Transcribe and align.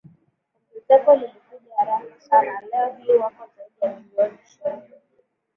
Ongezeko 0.73 1.13
lilikuja 1.15 1.73
haraka 1.77 2.19
sanaLeo 2.21 2.95
hii 2.95 3.11
wako 3.17 3.49
zaidi 3.55 3.79
ya 3.81 3.99
milioni 3.99 4.37
ishirini 4.45 4.93